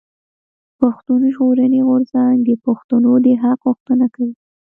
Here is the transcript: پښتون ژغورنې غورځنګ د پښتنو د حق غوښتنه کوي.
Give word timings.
پښتون 0.79 1.21
ژغورنې 1.33 1.79
غورځنګ 1.87 2.37
د 2.47 2.51
پښتنو 2.65 3.11
د 3.25 3.27
حق 3.41 3.59
غوښتنه 3.67 4.05
کوي. 4.15 4.33